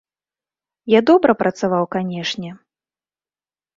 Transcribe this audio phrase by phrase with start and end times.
[0.93, 2.51] Я добра працаваў, канечне.